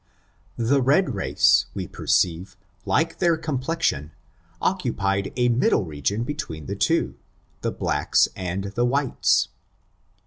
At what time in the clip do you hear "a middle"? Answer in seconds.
5.35-5.85